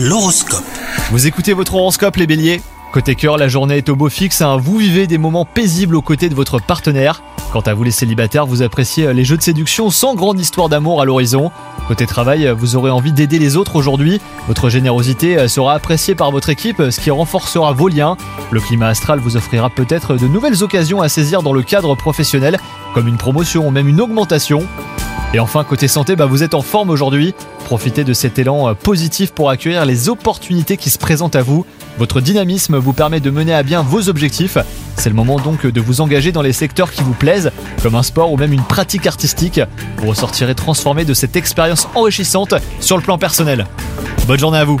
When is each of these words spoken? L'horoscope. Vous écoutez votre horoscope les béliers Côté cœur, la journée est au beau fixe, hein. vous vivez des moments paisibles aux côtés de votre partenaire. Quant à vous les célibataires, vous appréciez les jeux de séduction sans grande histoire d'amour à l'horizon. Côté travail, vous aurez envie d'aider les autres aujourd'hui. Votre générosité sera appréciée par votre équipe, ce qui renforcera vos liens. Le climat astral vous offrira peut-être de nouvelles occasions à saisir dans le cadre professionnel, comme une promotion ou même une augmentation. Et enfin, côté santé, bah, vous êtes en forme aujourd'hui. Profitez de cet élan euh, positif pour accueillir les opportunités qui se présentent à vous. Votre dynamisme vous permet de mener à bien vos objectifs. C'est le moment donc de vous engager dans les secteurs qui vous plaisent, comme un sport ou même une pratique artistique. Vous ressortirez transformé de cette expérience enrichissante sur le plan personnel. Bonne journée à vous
L'horoscope. 0.00 0.62
Vous 1.10 1.26
écoutez 1.26 1.54
votre 1.54 1.74
horoscope 1.74 2.14
les 2.18 2.28
béliers 2.28 2.62
Côté 2.92 3.16
cœur, 3.16 3.36
la 3.36 3.48
journée 3.48 3.78
est 3.78 3.88
au 3.88 3.96
beau 3.96 4.08
fixe, 4.08 4.42
hein. 4.42 4.56
vous 4.56 4.76
vivez 4.76 5.08
des 5.08 5.18
moments 5.18 5.44
paisibles 5.44 5.96
aux 5.96 6.02
côtés 6.02 6.28
de 6.28 6.36
votre 6.36 6.60
partenaire. 6.60 7.24
Quant 7.52 7.62
à 7.62 7.74
vous 7.74 7.82
les 7.82 7.90
célibataires, 7.90 8.46
vous 8.46 8.62
appréciez 8.62 9.12
les 9.12 9.24
jeux 9.24 9.36
de 9.36 9.42
séduction 9.42 9.90
sans 9.90 10.14
grande 10.14 10.38
histoire 10.38 10.68
d'amour 10.68 11.02
à 11.02 11.04
l'horizon. 11.04 11.50
Côté 11.88 12.06
travail, 12.06 12.48
vous 12.56 12.76
aurez 12.76 12.92
envie 12.92 13.10
d'aider 13.10 13.40
les 13.40 13.56
autres 13.56 13.74
aujourd'hui. 13.74 14.20
Votre 14.46 14.68
générosité 14.68 15.48
sera 15.48 15.74
appréciée 15.74 16.14
par 16.14 16.30
votre 16.30 16.48
équipe, 16.48 16.80
ce 16.90 17.00
qui 17.00 17.10
renforcera 17.10 17.72
vos 17.72 17.88
liens. 17.88 18.16
Le 18.52 18.60
climat 18.60 18.86
astral 18.86 19.18
vous 19.18 19.36
offrira 19.36 19.68
peut-être 19.68 20.14
de 20.14 20.28
nouvelles 20.28 20.62
occasions 20.62 21.02
à 21.02 21.08
saisir 21.08 21.42
dans 21.42 21.52
le 21.52 21.62
cadre 21.62 21.96
professionnel, 21.96 22.60
comme 22.94 23.08
une 23.08 23.18
promotion 23.18 23.66
ou 23.66 23.72
même 23.72 23.88
une 23.88 24.00
augmentation. 24.00 24.62
Et 25.34 25.40
enfin, 25.40 25.62
côté 25.62 25.88
santé, 25.88 26.16
bah, 26.16 26.24
vous 26.24 26.42
êtes 26.42 26.54
en 26.54 26.62
forme 26.62 26.88
aujourd'hui. 26.88 27.34
Profitez 27.66 28.02
de 28.02 28.14
cet 28.14 28.38
élan 28.38 28.68
euh, 28.68 28.74
positif 28.74 29.32
pour 29.32 29.50
accueillir 29.50 29.84
les 29.84 30.08
opportunités 30.08 30.78
qui 30.78 30.88
se 30.88 30.98
présentent 30.98 31.36
à 31.36 31.42
vous. 31.42 31.66
Votre 31.98 32.22
dynamisme 32.22 32.78
vous 32.78 32.94
permet 32.94 33.20
de 33.20 33.28
mener 33.28 33.52
à 33.52 33.62
bien 33.62 33.82
vos 33.82 34.08
objectifs. 34.08 34.56
C'est 34.96 35.10
le 35.10 35.14
moment 35.14 35.38
donc 35.38 35.66
de 35.66 35.80
vous 35.82 36.00
engager 36.00 36.32
dans 36.32 36.40
les 36.40 36.54
secteurs 36.54 36.92
qui 36.92 37.02
vous 37.02 37.12
plaisent, 37.12 37.50
comme 37.82 37.94
un 37.94 38.02
sport 38.02 38.32
ou 38.32 38.38
même 38.38 38.54
une 38.54 38.62
pratique 38.62 39.06
artistique. 39.06 39.60
Vous 39.98 40.08
ressortirez 40.08 40.54
transformé 40.54 41.04
de 41.04 41.12
cette 41.12 41.36
expérience 41.36 41.88
enrichissante 41.94 42.54
sur 42.80 42.96
le 42.96 43.02
plan 43.02 43.18
personnel. 43.18 43.66
Bonne 44.26 44.38
journée 44.38 44.58
à 44.58 44.64
vous 44.64 44.80